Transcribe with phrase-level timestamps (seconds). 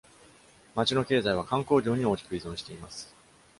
[0.75, 3.13] 街の経済は観光業に大きく依存しています。